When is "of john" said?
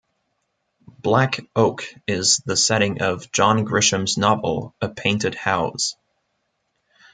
3.03-3.67